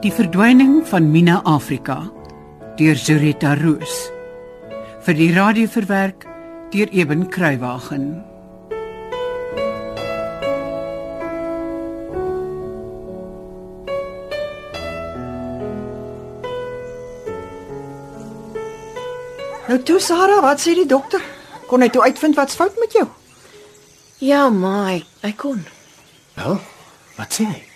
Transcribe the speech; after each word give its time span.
Die 0.00 0.12
verdwyning 0.12 0.78
van 0.88 1.10
Mina 1.12 1.42
Afrika 1.44 1.98
deur 2.78 2.96
Zurita 2.96 3.50
Roos 3.58 4.08
vir 5.04 5.16
die 5.18 5.28
radio 5.36 5.68
verwerk 5.68 6.24
deur 6.72 6.88
Eben 6.88 7.26
Kruiwagen. 7.28 8.06
Nou 19.68 19.82
toe 19.84 20.00
Sarah, 20.00 20.40
wat 20.40 20.64
sê 20.64 20.72
die 20.80 20.88
dokter? 20.88 21.20
Kon 21.68 21.84
hy 21.84 21.92
toe 21.92 22.08
uitvind 22.08 22.40
wat's 22.40 22.56
fout 22.56 22.80
met 22.80 22.96
jou? 22.96 23.04
Ja, 24.24 24.48
maar 24.48 24.94
hy, 24.94 25.02
hy 25.26 25.36
kon. 25.36 25.60
Wel, 26.40 26.56
wat 27.20 27.36
sê 27.36 27.52
hy? 27.52 27.69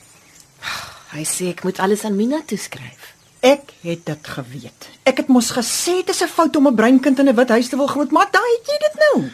Hy 1.15 1.23
sê 1.23 1.53
ek 1.55 1.63
moet 1.63 1.79
alles 1.79 2.03
aan 2.05 2.17
Mina 2.19 2.41
toeskryf. 2.43 3.13
Ek 3.45 3.71
het 3.85 4.07
dit 4.09 4.29
geweet. 4.35 4.87
Ek 5.07 5.21
het 5.23 5.29
mos 5.31 5.53
gesê 5.55 6.01
dit 6.03 6.11
is 6.11 6.23
'n 6.23 6.29
fout 6.29 6.57
om 6.57 6.67
'n 6.67 6.75
breinkind 6.75 7.19
in 7.19 7.29
'n 7.29 7.37
wit 7.37 7.49
huis 7.49 7.69
te 7.69 7.77
wil 7.77 7.87
grootmaak. 7.87 8.33
Daai 8.33 8.51
het 8.59 8.67
jy 8.67 8.79
dit 8.79 8.97
nou. 9.05 9.31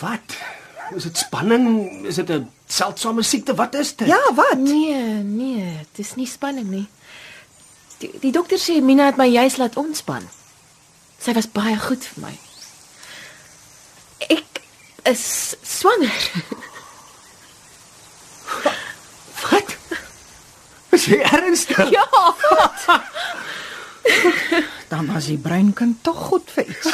Wat? 0.00 0.36
Is 0.96 1.02
dit 1.02 1.16
spanning? 1.16 2.04
Is 2.06 2.14
dit 2.14 2.28
'n 2.30 2.50
seldsame 2.66 3.22
siekte? 3.22 3.54
Wat 3.54 3.74
is 3.74 3.96
dit? 3.96 4.06
Ja, 4.08 4.34
wat? 4.34 4.58
Nee, 4.58 5.22
nee, 5.22 5.78
dit 5.92 6.06
is 6.06 6.14
nie 6.14 6.26
spanning 6.26 6.68
nie. 6.68 6.88
Die, 7.98 8.10
die 8.20 8.32
dokter 8.32 8.58
sê 8.58 8.82
Mina 8.82 9.06
het 9.06 9.16
my 9.16 9.26
juis 9.26 9.56
laat 9.56 9.76
ontspan. 9.76 10.28
Sy 11.18 11.32
was 11.32 11.50
baie 11.50 11.78
goed 11.78 12.04
vir 12.04 12.22
my. 12.22 12.38
Ek 14.18 14.60
is 15.02 15.54
swanger. 15.62 16.30
Is 20.92 21.06
jy 21.08 21.22
ernstig? 21.24 21.88
ja. 21.90 22.04
Dan 24.92 25.08
was 25.12 25.26
die 25.30 25.38
breinkind 25.40 26.02
tog 26.04 26.16
goed 26.28 26.50
vir 26.52 26.68
iets. 26.68 26.90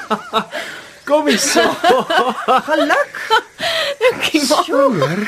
Kom 1.08 1.28
hier 1.30 1.38
so. 1.38 1.62
Geluk. 2.70 3.14
Dankie 4.02 4.42
ma. 4.48 4.58
Jonger. 4.66 5.22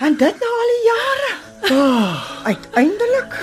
En 0.00 0.14
dit 0.16 0.38
nou 0.44 0.52
al 0.62 0.70
die 0.72 0.84
jare. 0.86 1.32
Oh, 1.70 2.12
uiteindelik. 2.46 3.34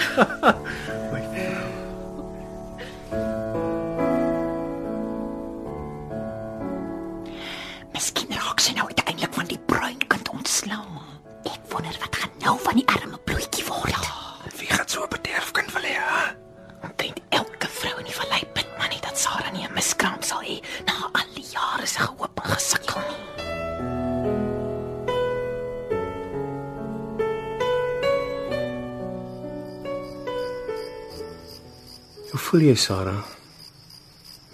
Voel 32.48 32.64
jy, 32.70 32.76
Sarah? 32.80 33.24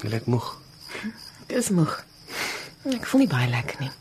Jy 0.01 0.09
lyk 0.09 0.25
moeg. 0.31 0.47
Ek 1.45 1.51
is 1.59 1.69
moeg. 1.75 1.91
Ek 2.89 3.05
voel 3.05 3.21
nie 3.23 3.29
baie 3.29 3.49
lekker 3.51 3.83
nie. 3.83 3.91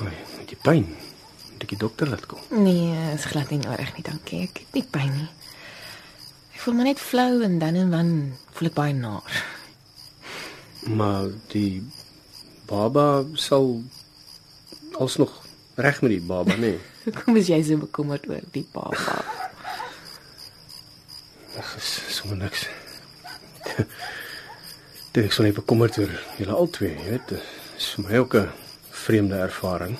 Oei, 0.00 0.14
het 0.38 0.54
jy 0.54 0.58
pyn? 0.64 0.86
Moet 1.50 1.66
ek 1.66 1.74
die 1.74 1.80
dokter 1.82 2.08
laat 2.08 2.24
kom? 2.30 2.40
Nee, 2.64 2.94
is 3.12 3.28
glad 3.28 3.52
nie 3.52 3.60
nodig 3.60 3.92
nie, 3.98 4.06
dankie. 4.06 4.40
Ek 4.48 4.62
het 4.62 4.78
nie 4.78 4.84
pyn 4.96 5.12
nie. 5.12 5.28
Ek 6.54 6.64
voel 6.64 6.78
maar 6.78 6.88
net 6.88 7.04
flou 7.04 7.44
en 7.44 7.60
dan 7.60 7.76
en 7.82 7.92
dan 7.92 8.16
voel 8.56 8.72
ek 8.72 8.78
baie 8.80 8.96
naar. 8.96 9.38
Maar 10.88 11.30
die 11.52 11.84
baba 12.70 13.26
sal 13.36 13.82
alsnog 14.96 15.36
reg 15.76 16.00
met 16.00 16.16
die 16.16 16.24
baba, 16.32 16.56
nê? 16.56 16.74
Nee. 16.78 16.82
Hoekom 17.04 17.36
is 17.36 17.52
jy 17.52 17.60
so 17.68 17.84
bekommerd 17.84 18.24
oor 18.32 18.52
die 18.56 18.64
baba? 18.72 19.20
Sommer 22.24 22.40
niks. 22.40 22.62
Dit 25.12 25.26
ek 25.26 25.34
sou 25.36 25.44
net 25.44 25.58
bekommerd 25.58 25.98
oor 26.00 26.12
julle 26.38 26.54
albei, 26.56 26.94
jy 26.94 27.02
weet. 27.04 27.34
Dit 27.34 27.76
is 27.76 27.88
vir 27.92 28.04
my 28.06 28.20
ook 28.22 28.36
'n 28.40 28.52
vreemde 29.04 29.36
ervaring. 29.36 29.98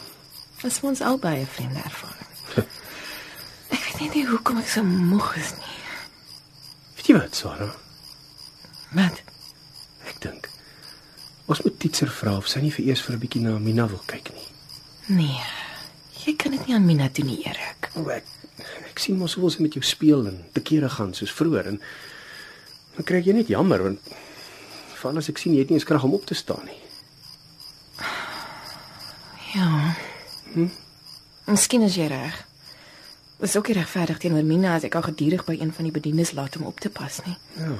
Was 0.62 0.78
vir 0.80 0.88
ons 0.88 1.02
albei 1.04 1.42
'n 1.42 1.50
vreemde 1.56 1.82
ervaring. 1.84 2.30
Ek 3.76 3.82
weet 3.84 4.00
net 4.00 4.14
nie 4.14 4.24
hoekom 4.26 4.58
ek 4.58 4.68
so 4.72 4.82
moeg 4.82 5.36
is 5.36 5.52
nie. 5.58 5.76
Weet 6.96 7.10
jy 7.12 7.18
wat, 7.18 7.36
Sarah? 7.36 7.74
Wat? 8.96 9.20
Ek 10.08 10.16
dink 10.24 10.48
ons 11.44 11.60
moet 11.60 11.76
Titser 11.78 12.08
vra 12.08 12.38
of 12.41 12.48
sy 12.48 12.64
nie 12.64 12.72
vir 12.72 12.88
eers 12.88 13.04
vir 13.04 13.16
'n 13.16 13.20
bietjie 13.20 13.44
na 13.44 13.58
Mina 13.58 13.84
wil 13.86 14.00
kyk 14.08 14.32
nie. 14.32 14.48
Nee. 15.12 15.44
Jy 16.24 16.36
kan 16.41 16.56
dit 16.56 16.66
nie 16.66 16.74
aan 16.74 16.88
Mina 16.88 17.08
doen 17.12 17.26
nie, 17.26 17.44
Erik. 17.44 17.92
O, 18.00 18.08
ek 18.08 18.24
ek 18.88 18.98
sien 18.98 19.20
mos 19.20 19.36
hoe 19.36 19.50
sy 19.50 19.60
met 19.60 19.76
jou 19.76 19.84
speel 19.84 20.24
en 20.26 20.41
te 20.56 20.64
kere 20.64 20.88
gaan 20.88 21.12
soos 21.12 21.36
vroeër 21.36 21.74
en 21.74 21.80
dan 22.97 23.05
kry 23.05 23.21
jy 23.22 23.32
net 23.32 23.49
jammer 23.49 23.82
want 23.82 24.00
veral 24.94 25.19
as 25.19 25.28
ek 25.28 25.38
sien 25.38 25.53
jy 25.55 25.60
het 25.65 25.69
nie 25.71 25.77
eens 25.78 25.84
krag 25.88 26.05
om 26.05 26.15
op 26.15 26.25
te 26.27 26.34
staan 26.34 26.65
nie. 26.65 26.81
Ja. 29.55 29.94
Hm? 30.55 30.69
Miskien 31.47 31.83
is 31.83 31.94
jy 31.99 32.06
reg. 32.10 32.47
Dit 33.38 33.49
is 33.50 33.56
ook 33.56 33.69
nie 33.69 33.77
regverdig 33.77 34.19
teenoor 34.19 34.44
Mina 34.47 34.75
as 34.78 34.84
ek 34.87 34.94
haar 34.97 35.03
gedurig 35.10 35.44
by 35.44 35.56
een 35.60 35.72
van 35.75 35.84
die 35.84 35.93
bedienis 35.93 36.33
laat 36.33 36.56
om 36.56 36.65
op 36.71 36.81
te 36.81 36.91
pas 36.91 37.21
nie. 37.27 37.37
Ja, 37.59 37.75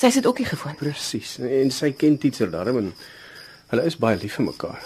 Sy 0.00 0.06
is 0.06 0.14
dit 0.14 0.26
ook 0.26 0.38
nie 0.38 0.46
gewoond. 0.48 0.76
presies. 0.80 1.34
En 1.38 1.70
sy 1.70 1.90
ken 1.92 2.16
Titser 2.18 2.50
daarom 2.50 2.78
en 2.78 2.92
hulle 3.68 3.84
is 3.84 3.98
baie 4.00 4.16
lief 4.16 4.34
vir 4.38 4.44
mekaar. 4.46 4.80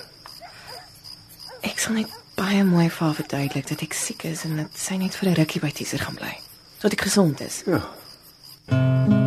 Ek 1.63 1.79
sal 1.79 1.95
net 1.95 2.11
baie 2.35 2.65
mooi 2.65 2.89
vir 2.91 3.07
haar 3.07 3.15
verduidelik 3.15 3.69
dat 3.69 3.83
ek 3.87 3.95
siek 3.95 4.25
is 4.25 4.43
en 4.45 4.57
dat 4.57 4.75
sy 4.77 4.97
net 4.97 5.15
vir 5.15 5.29
'n 5.31 5.35
rukkie 5.35 5.61
by 5.61 5.71
Tieser 5.71 5.99
gaan 6.03 6.15
bly. 6.19 6.35
Tot 6.81 6.93
ek 6.93 7.01
gesond 7.01 7.41
is. 7.41 7.63
Ja. 7.67 9.24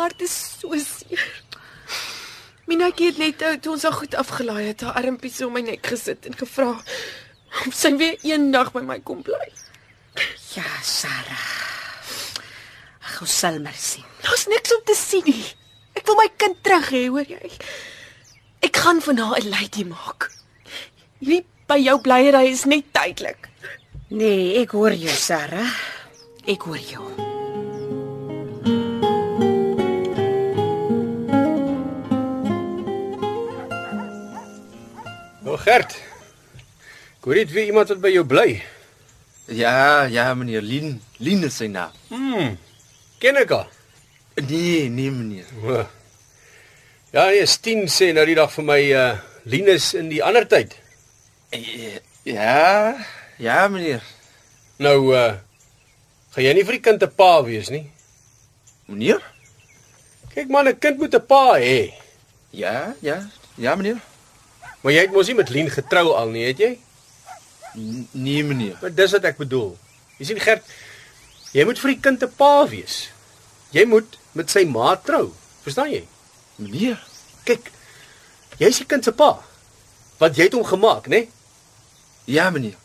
Hart 0.00 0.22
is 0.24 0.34
so 0.34 0.76
seer. 0.78 1.24
Minatjie 2.70 3.10
het 3.10 3.18
net 3.18 3.42
ou 3.42 3.54
toe 3.58 3.72
ons 3.74 3.84
al 3.88 3.96
goed 3.96 4.14
afgelaai 4.14 4.70
het, 4.70 4.84
haar 4.86 5.00
armpies 5.02 5.40
om 5.46 5.54
my 5.56 5.62
nek 5.66 5.86
gesit 5.90 6.28
en 6.30 6.36
gevra 6.38 6.72
of 7.66 7.74
sy 7.74 7.90
weer 7.98 8.18
eendag 8.26 8.70
by 8.74 8.82
my 8.86 9.00
kom 9.02 9.24
bly. 9.26 9.48
Ja, 10.54 10.66
Sarah. 10.86 11.46
Ag, 13.06 13.20
ons 13.24 13.38
sal 13.42 13.58
maar 13.62 13.76
sien. 13.78 14.06
Daar's 14.22 14.46
niks 14.50 14.74
om 14.74 14.84
te 14.86 14.96
sien 14.98 15.26
nie. 15.26 15.46
Ek 15.98 16.06
wil 16.06 16.18
my 16.20 16.28
kind 16.40 16.60
terug 16.66 16.90
hê, 16.94 17.06
hoor 17.10 17.26
jy? 17.26 17.50
Ek 18.66 18.76
gaan 18.84 19.00
van 19.02 19.18
haar 19.18 19.40
'n 19.40 19.50
lady 19.50 19.84
maak. 19.84 20.30
Hierdie 21.20 21.44
by 21.66 21.78
jou 21.78 21.98
blyery 22.00 22.50
is 22.50 22.64
net 22.64 22.92
tydelik. 22.92 23.48
Nee, 24.10 24.62
ek 24.62 24.70
hoor 24.70 24.92
jou, 24.92 25.14
Sarah. 25.14 25.74
Ek 26.46 26.62
hoor 26.62 26.82
jou. 26.82 27.29
Gert. 35.64 35.96
Ek 37.20 37.26
hoor 37.28 37.36
dit 37.36 37.52
weer 37.52 37.68
iemand 37.68 37.90
wat 37.92 38.00
by 38.00 38.12
jou 38.14 38.24
bly. 38.24 38.62
Ja, 39.52 40.06
ja 40.08 40.30
meneer 40.34 40.62
Lien, 40.64 41.00
Lien 41.20 41.42
is 41.44 41.58
sy 41.60 41.66
naam. 41.68 41.92
Hm. 42.08 42.54
Ken 43.20 43.36
ek 43.42 43.52
haar? 43.52 43.68
Nee, 44.46 44.86
nee 44.88 45.10
meneer. 45.12 45.48
O. 45.66 45.82
Ja, 47.12 47.26
nee, 47.28 47.44
Stien 47.50 47.84
sê 47.92 48.12
nou 48.16 48.24
die 48.28 48.38
dag 48.38 48.52
vir 48.54 48.64
my 48.66 48.80
uh 48.94 49.10
Linus 49.50 49.94
in 49.96 50.10
die 50.12 50.22
ander 50.24 50.44
tyd. 50.48 50.76
Eh, 51.56 51.98
Ja, 52.28 52.92
ja 53.40 53.62
meneer. 53.72 54.04
Nou 54.78 55.12
uh 55.12 55.32
gaan 56.30 56.44
jy 56.46 56.52
nie 56.54 56.64
vir 56.68 56.76
die 56.78 56.84
kind 56.84 57.02
'n 57.02 57.10
pa 57.16 57.42
wees 57.44 57.68
nie? 57.74 57.84
Meneer? 58.86 59.20
Kyk 60.34 60.48
man, 60.48 60.68
'n 60.68 60.78
kind 60.78 60.98
moet 60.98 61.14
'n 61.14 61.26
pa 61.26 61.58
hê. 61.58 61.92
Ja, 62.52 62.94
ja, 63.02 63.18
ja 63.56 63.74
meneer. 63.74 63.98
Maar 64.80 64.92
jy 64.92 65.02
het 65.06 65.12
mos 65.12 65.28
nie 65.28 65.36
met 65.36 65.50
Lien 65.52 65.70
getrou 65.70 66.12
al 66.16 66.32
nie, 66.32 66.46
het 66.48 66.58
jy? 66.62 66.70
N 67.76 68.06
nee 68.12 68.44
meneer. 68.44 68.78
Maar 68.80 68.94
dis 68.94 69.12
wat 69.16 69.26
ek 69.28 69.40
bedoel. 69.40 69.74
Jy 70.18 70.30
sien 70.30 70.40
Gert, 70.40 70.64
jy 71.52 71.64
moet 71.68 71.78
vir 71.78 71.94
die 71.94 72.00
kind 72.00 72.22
'n 72.22 72.32
pa 72.36 72.66
wees. 72.68 73.10
Jy 73.70 73.84
moet 73.86 74.18
met 74.32 74.50
sy 74.50 74.64
ma 74.64 74.96
trou. 74.96 75.32
Verstaan 75.62 75.92
jy? 75.92 76.04
Meneer. 76.56 76.98
Kyk, 77.44 77.70
jy's 78.58 78.80
die 78.82 78.86
kind 78.86 79.04
se 79.04 79.12
pa. 79.12 79.38
Want 80.18 80.36
jy 80.36 80.48
het 80.48 80.56
hom 80.56 80.64
gemaak, 80.64 81.06
né? 81.08 81.24
Nee? 81.24 81.28
Ja 82.24 82.50
meneer. 82.50 82.76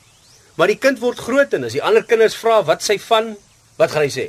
Maar 0.56 0.72
die 0.72 0.80
kind 0.80 1.00
word 1.00 1.20
groot 1.20 1.54
en 1.54 1.68
as 1.68 1.76
die 1.76 1.84
ander 1.84 2.06
kinders 2.08 2.38
vra 2.40 2.62
wat 2.64 2.84
sy 2.84 2.96
van, 3.10 3.34
wat 3.80 3.92
gaan 3.92 4.08
hy 4.08 4.12
sê? 4.14 4.28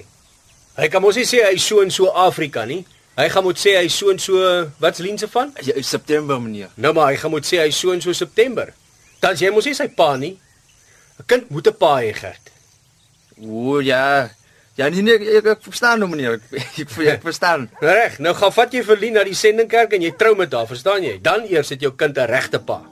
Hy 0.77 0.89
kan 0.93 1.03
mos 1.03 1.17
nie 1.17 1.27
sê 1.29 1.45
hy 1.47 1.55
so 1.63 1.81
en 1.85 1.93
so 1.95 2.11
Afrika 2.11 2.65
nie. 2.67 2.83
Hy 3.17 3.29
gaan 3.33 3.47
moet 3.47 3.57
sê 3.57 3.79
hy 3.79 3.87
so 3.89 4.11
en 4.13 4.19
so 4.21 4.41
wat's 4.83 5.01
Lien 5.01 5.17
se 5.19 5.29
van? 5.33 5.53
Ja, 5.65 5.73
September 5.83 6.41
meneer. 6.41 6.69
Nou 6.77 6.93
maar 6.93 7.15
hy 7.15 7.17
gaan 7.17 7.33
moet 7.33 7.47
sê 7.49 7.63
hy 7.63 7.71
so 7.73 7.95
en 7.95 8.03
so 8.05 8.13
September. 8.13 8.75
Dan 9.25 9.39
jy 9.41 9.49
mos 9.51 9.65
nie 9.65 9.75
sy 9.75 9.89
pa 9.89 10.17
nie. 10.21 10.37
'n 11.17 11.25
Kind 11.27 11.49
moet 11.51 11.67
'n 11.67 11.77
pa 11.81 11.97
hê, 12.05 12.13
Gert. 12.13 12.53
O 13.41 13.81
ja. 13.81 14.29
Ja 14.77 14.89
nee 14.93 15.01
nee, 15.01 15.17
ek, 15.39 15.47
ek 15.57 15.63
verstaan 15.65 15.99
nou 15.99 16.09
meneer. 16.13 16.37
Ek, 16.53 16.77
ek, 16.85 16.99
ek 17.17 17.23
verstaan. 17.25 17.71
Reg, 17.81 18.19
nou 18.21 18.35
gaan 18.37 18.53
vat 18.53 18.73
jy 18.73 18.83
vir 18.85 18.97
Lien 19.01 19.15
na 19.17 19.25
die 19.25 19.35
sendingkerk 19.35 19.97
en 19.97 20.03
jy 20.03 20.13
trou 20.21 20.35
met 20.37 20.53
haar, 20.53 20.69
verstaan 20.69 21.03
jy? 21.03 21.17
Dan 21.23 21.49
eers 21.49 21.73
het 21.73 21.81
jou 21.81 21.95
kind 21.97 22.19
'n 22.19 22.29
regte 22.29 22.61
pa. 22.61 22.83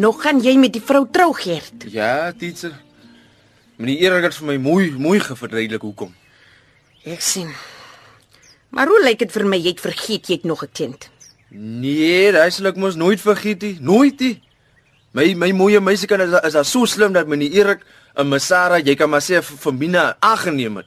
Nog 0.00 0.22
gaan 0.22 0.40
jy 0.40 0.54
met 0.56 0.72
die 0.72 0.80
vrou 0.80 1.04
trou, 1.12 1.32
Gert. 1.36 1.84
Ja, 1.92 2.32
teacher. 2.32 2.72
Meneer 3.76 4.12
Erik 4.12 4.30
het 4.30 4.36
vir 4.38 4.46
my 4.48 4.56
mooi 4.60 4.90
mooi 4.96 5.18
geverduidelik 5.20 5.82
hoekom. 5.84 6.12
Ek 7.04 7.20
sien. 7.24 7.50
Maar 8.72 8.88
hoe 8.88 9.00
lyk 9.04 9.18
dit 9.24 9.32
vir 9.34 9.44
my 9.48 9.58
jy 9.60 9.74
het 9.74 9.82
vergeet 9.84 10.28
jy 10.28 10.38
het 10.38 10.46
nog 10.48 10.62
'n 10.64 10.72
kind? 10.72 11.10
Nee, 11.50 12.32
hy 12.32 12.50
sal 12.50 12.66
ek 12.66 12.76
mos 12.76 12.94
nooit 12.96 13.20
vergeet 13.20 13.62
nie. 13.62 13.76
Nooit 13.80 14.20
nie. 14.20 14.42
My 15.12 15.34
my 15.34 15.50
moeie 15.52 15.80
meisie 15.80 16.08
kan 16.08 16.20
is, 16.20 16.32
is 16.44 16.52
daar 16.52 16.64
so 16.64 16.86
slim 16.86 17.12
dat 17.12 17.26
meneer 17.26 17.52
Erik 17.52 17.80
en 18.14 18.28
Masara, 18.28 18.78
jy 18.78 18.94
kan 18.94 19.10
maar 19.10 19.20
sê 19.20 19.42
vir 19.42 19.74
Mina 19.74 20.16
aangeneem 20.20 20.76
het. 20.76 20.86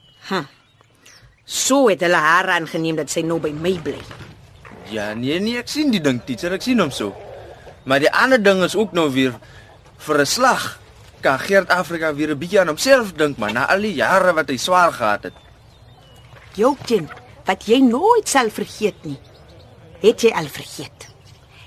So 1.45 1.89
het 1.89 2.01
hulle 2.01 2.15
haar 2.15 2.48
aangeneem 2.48 2.95
dat 2.95 3.10
sy 3.10 3.21
nou 3.21 3.39
by 3.39 3.51
my 3.51 3.80
bly. 3.83 4.00
Ja, 4.89 5.13
nee 5.13 5.39
nee, 5.39 5.57
ek 5.57 5.68
sien 5.68 5.92
die 5.92 6.01
ding, 6.01 6.21
teacher, 6.25 6.54
ek 6.54 6.62
sien 6.62 6.80
hom 6.80 6.92
so. 6.92 7.13
Maar 7.83 8.00
die 8.00 8.12
ander 8.12 8.44
ding 8.44 8.63
is 8.63 8.75
ook 8.75 8.91
nou 8.91 9.09
weer 9.12 9.33
vir 9.97 10.19
'n 10.19 10.25
slag. 10.25 10.80
Kan 11.21 11.39
Gert 11.39 11.69
Afrika 11.69 12.13
weer 12.15 12.30
'n 12.30 12.38
bietjie 12.38 12.59
aan 12.59 12.68
homself 12.68 13.13
dink, 13.13 13.38
maar 13.38 13.53
na 13.53 13.65
al 13.68 13.81
die 13.81 13.94
jare 13.94 14.33
wat 14.33 14.50
hy 14.50 14.57
swaar 14.57 14.94
gehad 14.94 15.24
het. 15.24 15.33
Jou 16.53 16.75
kind 16.85 17.12
wat 17.45 17.65
jy 17.65 17.80
nooit 17.80 18.30
sal 18.30 18.50
vergeet 18.50 19.03
nie. 19.03 19.19
Het 20.01 20.21
jy 20.21 20.31
al 20.31 20.47
vergeet? 20.47 21.07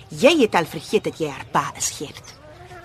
Jy 0.09 0.41
het 0.41 0.55
al 0.55 0.65
vergeet 0.65 1.05
dat 1.05 1.19
jy 1.19 1.29
haar 1.29 1.47
pa 1.51 1.73
is, 1.77 1.91
Gert. 1.91 2.35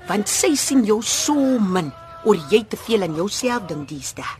Want 0.08 0.30
sy 0.30 0.56
sien 0.56 0.86
jou 0.86 1.02
so 1.02 1.60
min 1.60 1.92
oor 2.24 2.38
jy 2.50 2.64
te 2.68 2.78
veel 2.78 3.02
aan 3.02 3.16
jouself 3.16 3.68
dink 3.68 3.90
daar. 4.16 4.38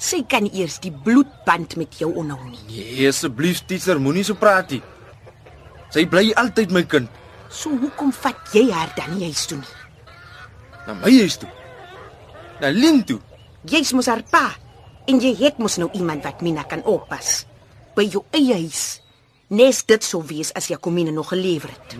Sy 0.00 0.22
kan 0.24 0.48
eers 0.48 0.78
die 0.80 0.92
bloedband 1.04 1.76
met 1.76 1.98
jou 1.98 2.14
onhou 2.16 2.40
nie. 2.48 2.58
Nee, 2.68 3.08
asseblief, 3.08 3.66
teacher, 3.66 4.00
moenie 4.00 4.24
so 4.24 4.34
praat 4.34 4.70
nie. 4.70 4.82
Sy 5.92 6.06
bly 6.06 6.32
altyd 6.40 6.72
my 6.72 6.82
kind. 6.88 7.08
So 7.50 7.74
hoekom 7.74 8.12
vat 8.14 8.54
jy 8.54 8.68
haar 8.70 8.92
dan 8.96 9.16
nie 9.16 9.26
huis 9.30 9.44
toe 9.50 9.58
nie? 9.58 9.74
Na 10.86 10.94
my 10.94 11.10
huis 11.20 11.36
toe. 11.42 11.50
Na 12.62 12.70
Lin 12.70 13.02
toe. 13.04 13.18
Jy's 13.68 13.92
mos 13.92 14.08
haar 14.08 14.22
pa 14.30 14.46
en 15.10 15.18
jy 15.20 15.34
het 15.42 15.58
mos 15.58 15.76
nou 15.80 15.90
iemand 15.98 16.24
wat 16.24 16.42
Mina 16.46 16.62
kan 16.68 16.84
oppas. 16.88 17.44
By 17.96 18.06
jou 18.06 18.22
eie 18.36 18.54
huis. 18.62 19.00
Nes 19.50 19.82
dit 19.82 20.06
sou 20.06 20.22
wees 20.22 20.52
as 20.54 20.70
Jakomine 20.70 21.10
nog 21.10 21.32
gelewer 21.32 21.72
het. 21.74 21.96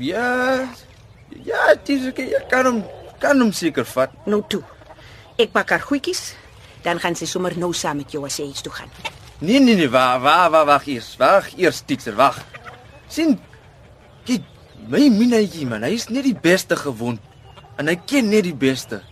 Ja. 0.00 0.64
Ja, 1.44 1.74
teacher, 1.84 2.14
ek 2.16 2.48
kan 2.48 2.64
hom 2.70 2.78
kan 3.20 3.40
hom 3.42 3.52
seker 3.52 3.84
vat. 3.84 4.14
Nou 4.26 4.40
toe. 4.48 4.62
Ek 5.38 5.52
pak 5.52 5.74
haar 5.74 5.84
goedjies, 5.84 6.32
dan 6.86 6.98
gaan 7.02 7.18
sy 7.18 7.28
sommer 7.28 7.54
nou 7.58 7.74
saam 7.76 8.00
met 8.00 8.14
jou 8.14 8.24
as 8.26 8.38
jy 8.40 8.48
huis 8.48 8.64
toe 8.64 8.72
gaan. 8.72 8.88
Nee 9.44 9.60
nee 9.60 9.76
nee, 9.76 9.90
wag, 9.92 10.22
wag, 10.24 10.48
wag, 10.54 10.64
wag 10.66 10.88
eers. 10.88 11.12
Wag 11.20 11.50
eers, 11.58 11.82
teacher, 11.86 12.16
wag. 12.16 12.40
sien 13.08 13.38
my 14.86 15.08
Minetjie 15.10 15.66
man, 15.66 15.82
hy 15.82 15.96
is 15.98 16.08
net 16.08 16.24
die 16.24 16.36
beste 16.38 16.76
gewond. 16.76 17.20
En 17.78 17.90
hy 17.90 17.98
ken 18.06 18.30
net 18.30 18.46
die 18.46 18.56
beste. 18.56 19.02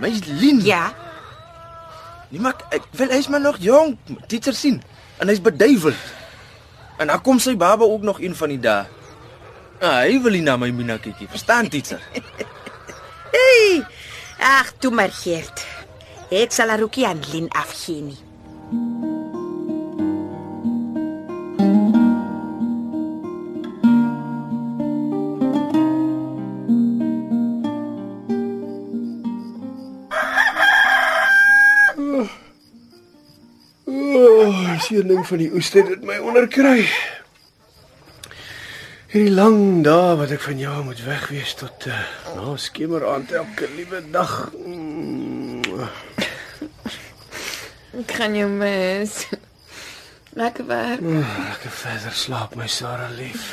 My 0.00 0.10
Lin. 0.40 0.60
Ja, 0.64 0.90
Nee, 2.32 2.40
maar 2.40 2.56
ek, 2.72 2.86
wil 2.96 3.10
hy's 3.12 3.28
maar 3.28 3.42
nog 3.44 3.58
jonk. 3.60 3.98
Teacher 4.26 4.54
sien. 4.56 4.78
En 5.20 5.28
hy's 5.28 5.40
beduiweld. 5.44 6.00
En 6.96 7.10
dan 7.12 7.20
kom 7.20 7.36
sy 7.42 7.52
baba 7.60 7.84
ook 7.84 8.02
nog 8.08 8.20
een 8.24 8.32
van 8.36 8.54
die 8.54 8.60
dae. 8.60 8.86
Ah, 9.82 9.98
hy 10.06 10.16
wil 10.22 10.32
nie 10.38 10.44
na 10.46 10.54
my 10.56 10.70
Mina 10.72 10.96
kykie. 11.02 11.28
Verstaan, 11.28 11.68
teacher? 11.68 12.00
Hey, 13.32 13.80
ag, 14.44 14.74
toe 14.78 14.90
maar 14.92 15.08
Gert. 15.12 15.62
Ek 16.32 16.52
sal 16.52 16.68
haar 16.68 16.82
ook 16.84 16.96
nie 17.00 17.06
aan 17.08 17.22
Lin 17.32 17.46
afgee 17.56 18.02
nie. 18.04 18.18
O, 34.42 34.46
oh, 34.48 34.80
sien 34.80 35.06
ding 35.06 35.26
van 35.26 35.38
die 35.38 35.52
oeste 35.54 35.84
het 35.86 36.00
my 36.02 36.16
onderkry. 36.18 36.88
Hierdie 39.12 39.34
lang 39.36 39.84
dae 39.86 40.16
wat 40.18 40.32
ek 40.34 40.42
van 40.42 40.58
jou 40.58 40.72
moet 40.88 41.02
wegwees 41.06 41.52
tot 41.60 41.86
uh, 41.86 42.00
na 42.34 42.56
skemeraand 42.58 43.30
elke 43.38 43.68
liewe 43.76 44.00
dag. 44.10 44.32
Mm. 44.56 45.86
Ek 48.02 48.16
gaan 48.18 48.34
jou 48.34 48.48
mis. 48.50 49.20
Lekker 50.42 50.66
werk. 50.66 51.06
Ek 51.52 51.62
kan 51.62 51.78
verder 51.84 52.18
slaap 52.24 52.58
my 52.58 52.66
Sarah 52.66 53.12
lief. 53.14 53.52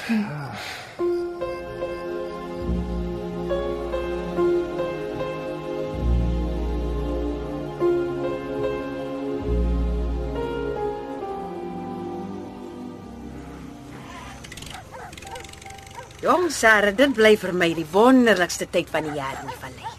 Jong 16.29 16.51
Sarah, 16.53 16.93
dit 16.93 17.09
bly 17.17 17.31
vir 17.41 17.55
my 17.57 17.67
die 17.73 17.87
wonderlikste 17.89 18.67
tyd 18.69 18.91
van 18.93 19.07
die 19.07 19.15
jaar 19.17 19.39
in 19.41 19.47
die 19.49 19.55
vallei. 19.57 19.93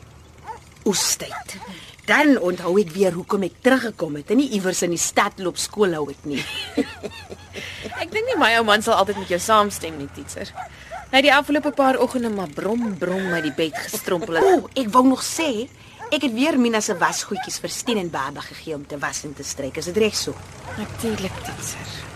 Oestyd. 0.86 1.54
Dan 2.06 2.36
onthou 2.38 2.76
ek 2.78 2.92
weer 2.94 3.16
hoekom 3.16 3.48
ek 3.48 3.56
teruggekom 3.64 4.20
het 4.20 4.30
en 4.30 4.38
nie 4.38 4.46
iewers 4.54 4.84
in 4.87 4.94
die 4.94 5.00
stad 5.02 5.42
loop 5.42 5.58
skool 5.58 5.96
hou 5.99 6.04
het 6.06 6.28
nie. 6.30 6.38
Ek 8.02 8.12
dink 8.14 8.28
nie 8.28 8.37
my 8.38 8.52
ou 8.60 8.62
man 8.68 8.84
sal 8.87 9.00
altyd 9.00 9.18
met 9.25 9.32
jou 9.34 9.40
saamstem 9.42 9.96
nie, 9.99 10.06
teacher. 10.14 10.52
Hy 11.10 11.16
het 11.16 11.26
die 11.26 11.34
afgelope 11.34 11.72
paar 11.75 11.99
oggende 12.02 12.30
maar 12.30 12.52
brom 12.54 12.92
brom 13.00 13.26
uit 13.34 13.49
die 13.49 13.54
bed 13.56 13.82
gestrompel. 13.88 14.38
O, 14.38 14.52
oh, 14.52 14.70
ek 14.78 14.92
wou 14.94 15.02
nog 15.08 15.25
sê, 15.26 15.66
ek 16.14 16.28
het 16.28 16.37
weer 16.37 16.60
Mina 16.62 16.82
se 16.84 16.94
wasgoedjies 16.99 17.58
vir 17.64 17.75
Stien 17.75 18.04
en 18.04 18.12
Baba 18.14 18.46
gegee 18.52 18.78
om 18.78 18.87
te 18.87 19.02
was 19.02 19.25
en 19.26 19.34
te 19.34 19.46
stryk. 19.46 19.82
Is 19.82 19.90
dit 19.90 19.99
reg 20.06 20.14
so? 20.18 20.38
Natuurlik, 20.78 21.42
teacher. 21.42 22.10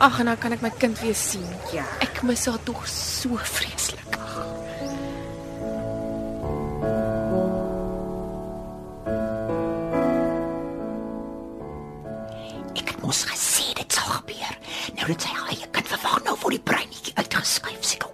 Ag, 0.00 0.18
en 0.22 0.30
nou 0.30 0.36
kan 0.40 0.54
ek 0.56 0.62
my 0.64 0.70
kind 0.80 0.96
weer 1.02 1.16
sien. 1.16 1.44
Ja. 1.74 1.82
Ek 2.00 2.22
mis 2.24 2.46
haar 2.48 2.62
tog 2.64 2.86
so 2.88 3.36
vreeslik. 3.36 4.16
Ek 12.80 12.94
het 12.94 12.96
mos 13.04 13.26
gesê 13.28 13.74
dit 13.76 13.92
sal 13.92 14.08
gebeur. 14.14 14.56
Nou 14.96 15.10
dit 15.12 15.28
sy 15.28 15.36
eie 15.52 15.68
kind 15.68 15.92
verwag 15.92 16.24
nou 16.24 16.38
voor 16.40 16.56
die 16.56 16.64
breinetjie 16.72 17.12
uitgeskuif 17.20 17.84
seker 17.92 18.09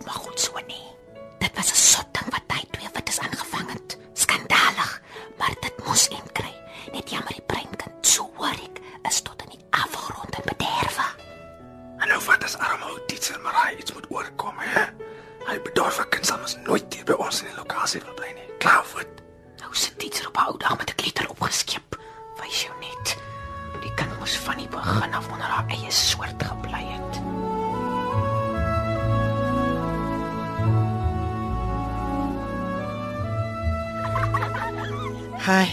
Hi. 35.46 35.68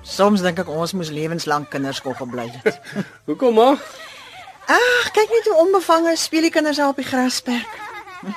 Soms 0.00 0.40
dink 0.40 0.62
ek 0.62 0.68
ons 0.72 0.94
moes 0.96 1.10
lewenslank 1.12 1.66
kinders 1.68 1.98
kon 2.00 2.14
gebly 2.16 2.46
het. 2.54 2.78
Hoekom 3.28 3.52
maar? 3.58 3.76
Ag, 4.64 5.10
kyk 5.12 5.34
net 5.34 5.50
hoe 5.50 5.58
onbevange 5.60 6.14
speel 6.16 6.46
die 6.48 6.52
kinders 6.54 6.80
daar 6.80 6.94
op 6.94 7.02
die 7.02 7.04
grasperk. 7.04 7.74
Hm. 8.22 8.32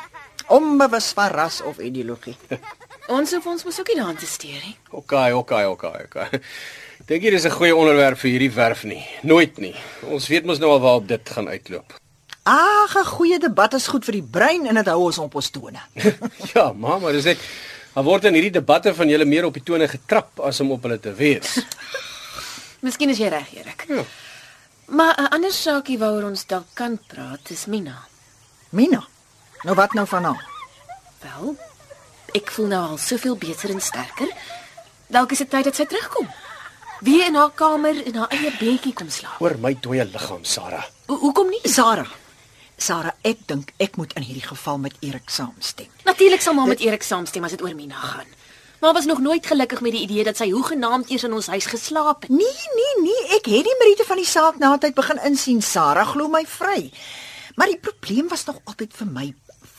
Onbewus 0.58 1.14
van 1.16 1.32
ras 1.32 1.62
of 1.64 1.80
ideologie. 1.80 2.36
Ons 3.16 3.32
hoef 3.36 3.48
ons 3.52 3.64
mos 3.68 3.80
ook 3.80 3.90
nie 3.92 3.98
daaraan 4.00 4.20
te 4.20 4.28
steur 4.28 4.60
nie. 4.60 4.76
Okay, 4.96 5.32
okay, 5.36 5.66
okay, 5.68 6.06
okay. 6.08 6.40
Dink 7.08 7.24
jy 7.24 7.34
dis 7.36 7.48
'n 7.48 7.56
goeie 7.56 7.76
onderwerp 7.76 8.20
vir 8.20 8.32
hierdie 8.32 8.54
werf 8.56 8.84
nie? 8.88 9.04
Nooit 9.24 9.60
nie. 9.60 9.76
Ons 10.08 10.28
weet 10.32 10.48
mos 10.48 10.60
nou 10.60 10.72
al 10.72 10.80
waarop 10.84 11.08
dit 11.08 11.30
gaan 11.36 11.48
uitloop. 11.48 12.00
Ag, 12.44 12.96
'n 12.96 13.12
goeie 13.16 13.40
debat 13.40 13.74
is 13.74 13.88
goed 13.88 14.04
vir 14.04 14.20
die 14.20 14.30
brein 14.32 14.68
en 14.68 14.76
dit 14.76 14.88
hou 14.88 15.04
ons 15.08 15.20
op 15.20 15.36
ons 15.36 15.50
tone. 15.50 15.80
ja, 16.56 16.72
ma, 16.76 16.98
maar 17.00 17.12
dis 17.12 17.28
net 17.28 17.40
daar 17.94 18.04
word 18.04 18.26
in 18.30 18.34
hierdie 18.38 18.54
debatte 18.60 18.94
van 18.98 19.10
julle 19.10 19.26
meer 19.26 19.46
op 19.46 19.54
die 19.54 19.64
tone 19.64 19.88
getrap 19.88 20.40
as 20.40 20.60
om 20.64 20.72
op 20.72 20.84
hulle 20.84 21.00
te 21.00 21.14
wees. 21.14 21.60
Miskien 22.86 23.10
is 23.14 23.22
jy 23.22 23.30
reg, 23.32 23.54
Erik. 23.56 23.86
Ja. 23.88 24.04
Maar 24.86 25.16
'n 25.22 25.32
ander 25.36 25.52
saakie 25.52 25.98
waaroor 25.98 26.30
ons 26.30 26.46
dalk 26.46 26.68
kan 26.74 27.00
praat 27.08 27.50
is 27.50 27.66
Mina. 27.66 28.08
Mina. 28.70 29.04
Nou 29.64 29.76
wat 29.76 29.94
nou 29.94 30.08
van 30.08 30.24
haar? 30.24 30.50
Wel, 31.22 31.56
ek 32.34 32.52
voel 32.52 32.68
nou 32.68 32.90
al 32.90 32.98
soveel 32.98 33.36
beter 33.36 33.70
en 33.70 33.82
sterker. 33.82 34.28
Dalk 35.08 35.32
is 35.32 35.38
dit 35.38 35.50
tyd 35.50 35.64
dat 35.64 35.76
sy 35.76 35.86
terugkom. 35.86 36.28
Weer 37.00 37.26
in 37.26 37.36
haar 37.36 37.52
kamer 37.52 38.06
in 38.06 38.16
haar 38.16 38.32
eie 38.32 38.52
bedjie 38.60 38.94
kom 38.94 39.10
slaap. 39.10 39.42
Oor 39.42 39.56
my 39.60 39.76
dooie 39.80 40.06
liggaam, 40.06 40.44
Sarah. 40.44 40.84
Ho 41.08 41.16
hoekom 41.16 41.50
nie? 41.50 41.60
Sarah. 41.64 42.10
Sarah, 42.84 43.14
ek 43.24 43.46
dink 43.48 43.70
ek 43.80 43.96
moet 43.96 44.12
in 44.20 44.26
hierdie 44.28 44.44
geval 44.44 44.82
met 44.84 44.96
Erik 45.00 45.30
saamstem. 45.32 45.88
Natuurlik 46.04 46.42
sal 46.44 46.56
ma 46.58 46.66
met 46.68 46.82
Erik 46.84 47.06
saamstem 47.08 47.46
as 47.48 47.54
dit 47.56 47.62
oor 47.64 47.76
Mina 47.78 47.96
gaan. 47.96 48.28
Maar 48.84 48.98
was 48.98 49.06
nog 49.08 49.22
nooit 49.24 49.46
gelukkig 49.48 49.80
met 49.82 49.94
die 49.96 50.02
idee 50.04 50.26
dat 50.28 50.36
sy 50.36 50.50
hoegenaamd 50.52 51.08
eers 51.08 51.24
in 51.24 51.36
ons 51.38 51.48
huis 51.48 51.70
geslaap 51.72 52.26
het. 52.26 52.34
Nee, 52.34 52.66
nee, 52.76 52.98
nee, 53.06 53.22
ek 53.38 53.48
het 53.48 53.64
die 53.64 53.78
meriete 53.80 54.04
van 54.04 54.20
die 54.20 54.28
saak 54.28 54.60
na 54.60 54.74
tyd 54.76 54.98
begin 54.98 55.22
insien, 55.24 55.62
Sarah, 55.64 56.04
glo 56.10 56.28
my 56.28 56.44
vry. 56.44 56.92
Maar 57.56 57.72
die 57.72 57.80
probleem 57.80 58.28
was 58.28 58.44
nog 58.50 58.60
altyd 58.68 58.92
vir 59.00 59.08
my, 59.08 59.26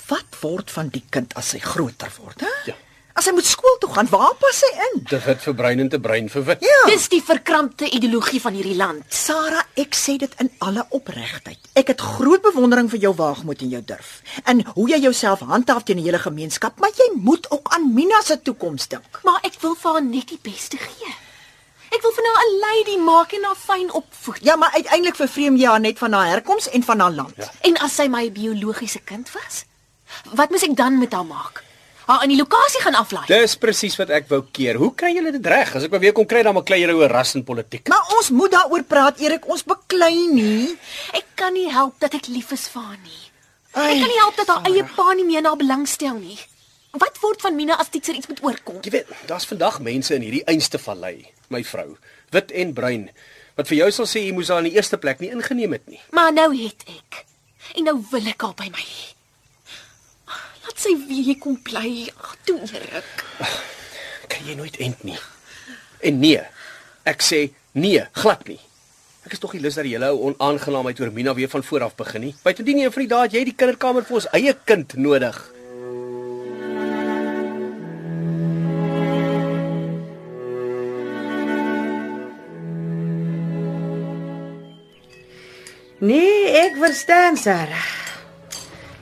wat 0.09 0.41
word 0.41 0.73
van 0.73 0.89
die 0.95 1.05
kind 1.11 1.37
as 1.37 1.53
hy 1.53 1.61
groter 1.61 2.13
word, 2.23 2.41
hè? 2.41 2.55
Ja. 2.71 2.79
As 3.15 3.29
hy 3.29 3.33
moet 3.37 3.47
skool 3.47 3.77
toe 3.79 3.89
gaan, 3.95 4.09
waar 4.11 4.33
pas 4.43 4.61
hy 4.67 4.71
in? 4.89 5.03
Te 5.07 5.21
wit 5.23 5.43
vir 5.45 5.55
bruin 5.55 5.83
en 5.85 5.89
te 5.93 6.01
bruin 6.03 6.27
vir 6.33 6.45
wit. 6.49 6.65
Ja. 6.67 6.79
Dis 6.91 7.05
die 7.13 7.21
verkrampte 7.23 7.87
ideologie 7.87 8.41
van 8.43 8.57
hierdie 8.59 8.75
land. 8.75 9.05
Sarah, 9.15 9.61
ek 9.79 9.95
sê 9.95 10.17
dit 10.19 10.33
in 10.43 10.49
alle 10.67 10.83
opregtheid. 10.99 11.61
Ek 11.79 11.93
het 11.93 12.01
groot 12.03 12.43
bewondering 12.43 12.89
vir 12.91 13.05
jou 13.05 13.13
waagmoed 13.15 13.61
en 13.63 13.71
jou 13.77 13.83
durf. 13.87 14.17
En 14.51 14.65
hoe 14.73 14.87
jy 14.91 14.99
jouself 15.05 15.45
handhaaf 15.47 15.87
teen 15.87 16.01
die 16.03 16.09
hele 16.09 16.19
gemeenskap, 16.19 16.81
maar 16.83 16.91
jy 16.99 17.13
moet 17.15 17.47
ook 17.55 17.71
aan 17.77 17.87
Mina 17.95 18.19
se 18.27 18.35
toekoms 18.43 18.89
dink. 18.91 19.21
Maar 19.23 19.47
ek 19.47 19.61
wil 19.63 19.77
vir 19.79 19.95
haar 19.95 20.03
net 20.09 20.35
die 20.35 20.41
beste 20.43 20.81
gee. 20.83 21.15
Ek 21.95 22.03
wil 22.03 22.15
vir 22.17 22.27
haar 22.27 22.43
'n 22.49 22.59
lady 22.65 22.97
maak 22.99 23.33
en 23.33 23.45
haar 23.47 23.61
fyn 23.61 23.93
opvoed. 23.93 24.43
Ja, 24.43 24.57
maar 24.57 24.75
uiteindelik 24.75 25.15
vervreem 25.15 25.57
jy 25.57 25.69
haar 25.71 25.81
net 25.81 25.99
van 25.99 26.13
haar 26.13 26.27
herkoms 26.35 26.69
en 26.69 26.83
van 26.83 27.01
haar 27.01 27.13
land. 27.13 27.37
Ja. 27.37 27.47
En 27.63 27.79
as 27.79 27.95
sy 27.95 28.09
my 28.09 28.33
biologiese 28.33 28.99
kind 29.05 29.31
was, 29.33 29.65
wat 30.35 30.51
moet 30.51 30.63
ek 30.63 30.77
dan 30.77 30.99
met 30.99 31.13
haar 31.13 31.27
maak? 31.27 31.63
Haar 32.07 32.23
in 32.27 32.29
die 32.35 32.39
lokasie 32.39 32.83
gaan 32.85 32.95
aflaai. 32.99 33.25
Dis 33.31 33.55
presies 33.57 33.95
wat 33.97 34.11
ek 34.13 34.27
wou 34.29 34.43
keer. 34.53 34.77
Hoe 34.77 34.91
kry 34.95 35.15
julle 35.17 35.31
dit 35.33 35.47
reg? 35.49 35.71
As 35.79 35.87
ek 35.87 35.91
maar 35.95 36.03
weer 36.05 36.13
kon 36.17 36.27
kry 36.29 36.43
dan 36.45 36.53
maak 36.57 36.69
julle 36.69 36.97
oor 36.99 37.09
ras 37.13 37.33
en 37.39 37.45
politiek. 37.49 37.89
Maar 37.89 38.11
ons 38.19 38.29
moet 38.31 38.53
daaroor 38.53 38.83
praat, 38.85 39.21
Erik, 39.25 39.47
ons 39.49 39.65
beklei 39.65 40.27
nie. 40.33 40.75
Ek 41.17 41.31
kan 41.41 41.55
nie 41.57 41.71
help 41.73 41.97
dat 42.05 42.15
ek 42.19 42.29
lief 42.29 42.53
is 42.53 42.67
vir 42.75 42.83
haar 42.83 42.99
nie. 43.01 43.23
Ai, 43.75 43.87
Ek 43.95 44.03
kan 44.05 44.11
nie 44.13 44.21
help 44.21 44.37
dat 44.37 44.53
haar 44.53 44.69
eie 44.69 44.85
pa 44.97 45.07
nie 45.17 45.25
meer 45.25 45.43
na 45.43 45.55
haar 45.55 45.63
belangstel 45.65 46.19
nie. 46.21 46.37
Wat 46.95 47.17
word 47.25 47.41
van 47.43 47.57
Mina 47.57 47.75
as 47.81 47.89
dit 47.91 48.07
iets 48.13 48.29
moet 48.31 48.43
oorkom? 48.45 48.77
Jy 48.85 48.93
weet, 48.95 49.09
daar's 49.27 49.49
vandag 49.51 49.81
mense 49.83 50.15
in 50.15 50.23
hierdie 50.23 50.45
einste 50.47 50.79
vallei, 50.79 51.25
my 51.51 51.65
vrou, 51.67 51.97
wit 52.31 52.53
en 52.55 52.71
bruin, 52.77 53.09
wat 53.59 53.67
vir 53.73 53.81
jou 53.81 53.89
sal 53.97 54.07
sê 54.07 54.23
jy 54.29 54.37
moes 54.37 54.53
haar 54.53 54.61
in 54.63 54.69
die 54.69 54.77
eerste 54.77 55.01
plek 55.03 55.19
nie 55.25 55.33
ingeneem 55.35 55.73
het 55.75 55.89
nie. 55.91 55.99
Maar 56.15 56.31
nou 56.37 56.51
het 56.55 56.85
ek. 56.87 57.25
En 57.75 57.89
nou 57.89 57.97
wil 58.13 58.31
ek 58.31 58.47
haar 58.47 58.55
by 58.61 58.69
my 58.71 58.85
hê. 58.85 59.14
Laat 60.65 60.81
sy 60.81 60.95
weer 61.09 61.37
kom 61.41 61.59
bly. 61.63 62.09
Ag, 62.17 62.37
toe 62.49 62.61
Erik. 62.73 63.25
Kan 64.33 64.47
jy 64.49 64.57
nooit 64.57 64.77
end 64.81 65.03
nie. 65.05 65.19
En 66.05 66.21
nee, 66.21 66.41
ek 67.09 67.25
sê 67.25 67.47
nee, 67.77 68.01
glad 68.17 68.47
nie. 68.49 68.61
Ek 69.25 69.33
is 69.37 69.41
tog 69.41 69.55
nie 69.57 69.63
lus 69.65 69.77
dat 69.79 69.87
die 69.87 69.95
hele 69.95 70.11
ou 70.13 70.31
onaangenaamheid 70.31 71.01
oor 71.01 71.13
Mina 71.13 71.33
weer 71.37 71.49
van 71.53 71.65
voor 71.65 71.87
af 71.87 71.97
begin 71.97 72.29
nie. 72.29 72.35
Buitendien 72.45 72.83
een 72.83 72.93
van 72.93 73.05
die 73.05 73.13
dae 73.13 73.25
het 73.25 73.37
jy 73.37 73.45
die 73.49 73.57
kinderkamer 73.57 74.05
vir 74.05 74.21
ons 74.21 74.31
eie 74.37 74.57
kind 74.69 74.97
nodig. 75.01 75.41
Nee, 86.05 86.49
ek 86.67 86.77
verstaan, 86.77 87.41
Sarah. 87.41 88.04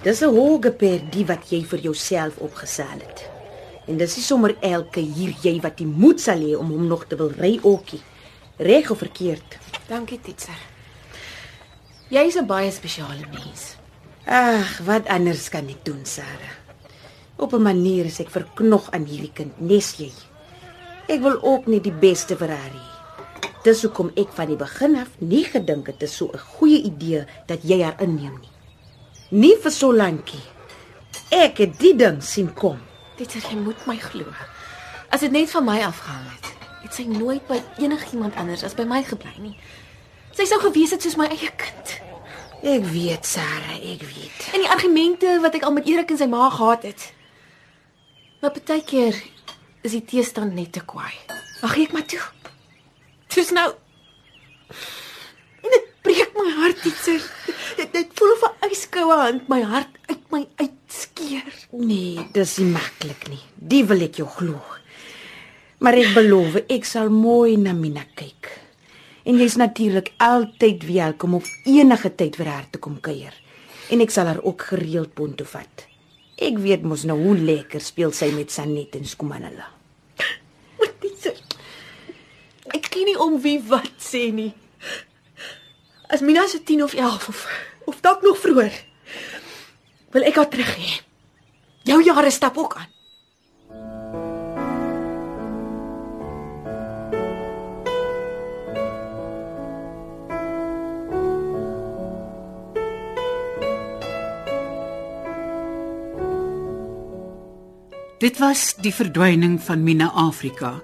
Dis 0.02 0.20
'n 0.20 0.34
hoë 0.34 0.70
perdie 0.74 1.24
wat 1.26 1.52
jy 1.52 1.60
vir 1.62 1.78
jouself 1.78 2.38
opgesaal 2.42 2.98
het. 2.98 3.20
En 3.86 3.96
dis 3.96 4.16
nie 4.16 4.24
sommer 4.24 4.56
elke 4.60 5.00
hier 5.00 5.30
jy 5.42 5.60
wat 5.60 5.76
die 5.78 5.86
moed 5.86 6.20
sal 6.20 6.42
hê 6.42 6.56
om 6.58 6.70
hom 6.74 6.88
nog 6.90 7.04
te 7.06 7.16
wil 7.16 7.30
ry 7.30 7.60
ookie. 7.62 8.00
Reg 8.58 8.90
of 8.90 8.98
verkeerd. 8.98 9.58
Dankie, 9.88 10.18
Titser. 10.20 10.58
Jy 12.10 12.26
is 12.26 12.36
'n 12.36 12.46
baie 12.46 12.70
spesiale 12.70 13.26
mens. 13.30 13.76
Ag, 14.26 14.78
wat 14.78 15.06
anders 15.06 15.48
kan 15.48 15.68
ek 15.68 15.84
doen, 15.84 16.04
Sarah? 16.04 16.56
Op 17.36 17.52
'n 17.52 17.62
manier 17.62 18.04
is 18.04 18.18
ek 18.18 18.30
verknog 18.30 18.90
aan 18.90 19.04
hierdie 19.04 19.32
kind, 19.32 19.60
nes 19.60 19.94
jy. 19.98 20.12
Ek 21.08 21.20
wil 21.20 21.42
ook 21.42 21.66
net 21.66 21.84
die 21.84 21.98
beste 22.00 22.36
vir 22.36 22.48
haar 22.48 22.74
hê. 22.74 22.86
Dis 23.62 23.82
hoekom 23.82 24.10
ek 24.16 24.32
van 24.32 24.46
die 24.46 24.56
begin 24.56 24.96
af 24.96 25.08
nie 25.18 25.44
gedink 25.44 25.86
het 25.86 26.00
dit 26.00 26.08
is 26.08 26.16
so 26.16 26.30
'n 26.32 26.38
goeie 26.38 26.82
idee 26.82 27.24
dat 27.46 27.62
jy 27.62 27.82
haar 27.82 28.02
inneem 28.02 28.38
nie. 28.40 28.51
Nie 29.32 29.54
vir 29.56 29.72
so 29.72 29.94
lankie. 29.96 30.42
Ek 31.32 31.62
het 31.62 31.78
die 31.80 31.94
ding 31.96 32.18
sien 32.20 32.50
kom. 32.52 32.76
Titser, 33.16 33.40
jy 33.48 33.56
moet 33.56 33.86
my 33.88 33.96
glo. 33.96 34.28
As 35.12 35.24
dit 35.24 35.32
net 35.32 35.48
van 35.54 35.64
my 35.64 35.78
afgehang 35.86 36.26
het, 36.34 36.50
het 36.82 36.98
sy 36.98 37.06
nooit 37.08 37.44
by 37.48 37.56
enigiemand 37.80 38.36
anders 38.40 38.64
as 38.66 38.76
by 38.76 38.84
my 38.88 39.00
gebly 39.08 39.32
nie. 39.40 39.54
Sy 40.36 40.44
sou 40.48 40.58
gewees 40.60 40.92
het 40.92 41.04
soos 41.04 41.16
my 41.16 41.30
eie 41.32 41.48
kind. 41.60 41.94
Ek 42.62 42.84
weet, 42.92 43.24
Sarah, 43.26 43.78
ek 43.80 44.04
weet. 44.04 44.44
En 44.52 44.62
die 44.62 44.70
argumente 44.70 45.38
wat 45.42 45.56
ek 45.56 45.64
al 45.66 45.76
met 45.78 45.88
Erik 45.88 46.12
en 46.12 46.20
sy 46.20 46.28
ma 46.30 46.50
gehad 46.52 46.84
het. 46.90 47.08
Maar 48.44 48.52
partykeer 48.52 49.16
is 49.82 49.96
die 49.96 50.04
teestand 50.12 50.52
net 50.54 50.74
te 50.76 50.84
kwaai. 50.84 51.14
Wag 51.62 51.78
ek 51.80 51.96
maar 51.96 52.04
toe. 52.04 52.20
Dis 53.32 53.50
nou 53.56 53.70
En 55.62 55.70
dit 55.70 55.88
breek 56.02 56.32
my 56.36 56.50
hart 56.58 56.84
iets. 56.84 57.08
Of 59.02 59.08
'n 59.10 59.18
hand 59.18 59.48
my 59.48 59.62
hart 59.66 59.94
uit 60.06 60.24
my 60.30 60.46
uitskeer. 60.62 61.54
Nee, 61.74 62.22
dis 62.32 62.58
nie 62.58 62.70
maklik 62.70 63.24
nie. 63.26 63.40
Die 63.58 63.82
wil 63.84 64.04
ek 64.06 64.20
jou 64.20 64.28
glo. 64.30 64.60
Maar 65.82 65.98
ek 65.98 66.12
beloof, 66.14 66.60
ek 66.70 66.84
sal 66.86 67.10
mooi 67.10 67.56
na 67.58 67.72
Mina 67.72 68.04
kyk. 68.14 68.46
En 69.26 69.40
jy's 69.42 69.56
natuurlik 69.58 70.12
altyd 70.22 70.86
welkom 70.86 71.34
op 71.34 71.48
enige 71.64 72.14
tyd 72.14 72.38
vir 72.38 72.46
haar 72.46 72.68
te 72.70 72.78
kom 72.78 73.00
kuier. 73.00 73.34
En 73.90 74.00
ek 74.00 74.14
sal 74.14 74.30
haar 74.30 74.42
ook 74.42 74.62
gereeld 74.70 75.14
boontoe 75.18 75.46
vat. 75.46 75.86
Ek 76.38 76.62
weet 76.62 76.86
mos 76.86 77.02
nou 77.02 77.18
hoe 77.18 77.34
lekker 77.36 77.82
speel 77.82 78.14
sy 78.14 78.30
met 78.30 78.54
Sanet 78.54 78.94
en 78.94 79.04
Skumanala. 79.04 79.66
Maar 80.78 80.94
Titser. 81.02 81.42
Ek 82.70 82.86
gee 82.86 83.04
nie 83.04 83.18
om 83.18 83.40
wie 83.42 83.58
wat 83.66 83.98
sê 83.98 84.30
nie. 84.30 84.52
As 86.06 86.22
Mina 86.22 86.46
se 86.46 86.62
10 86.62 86.82
of 86.82 86.94
11 86.94 87.28
of 87.28 87.46
of 87.84 88.00
dalk 88.00 88.22
nog 88.22 88.38
vroeër 88.38 88.91
wil 90.12 90.26
ek 90.28 90.36
haar 90.36 90.50
terug 90.52 90.74
hê. 90.76 90.90
Jou 91.88 92.02
jare 92.04 92.30
stap 92.30 92.58
ook 92.58 92.76
aan. 92.76 92.90
Dit 108.22 108.38
was 108.38 108.76
die 108.78 108.92
verdwyning 108.94 109.56
van 109.58 109.82
Mina 109.82 110.06
Afrika 110.14 110.76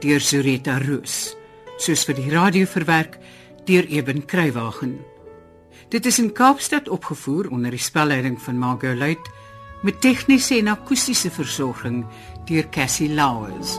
deur 0.00 0.22
Zureta 0.24 0.78
Roos, 0.80 1.34
soos 1.76 2.06
vir 2.08 2.16
die 2.16 2.30
radio 2.32 2.64
verwerk 2.64 3.18
deur 3.68 3.84
Eben 3.92 4.24
Kruiwagen. 4.24 4.96
Dit 5.88 6.06
is 6.06 6.18
in 6.18 6.32
Kaapstad 6.32 6.88
opgevoer 6.88 7.48
onder 7.50 7.70
die 7.70 7.80
spelleiding 7.80 8.42
van 8.42 8.58
Margot 8.58 8.96
Luit 8.96 9.30
met 9.82 10.00
tegniese 10.00 10.58
en 10.58 10.68
akoestiese 10.68 11.30
versorging 11.30 12.04
deur 12.44 12.68
Cassie 12.68 13.08
Louws. 13.08 13.78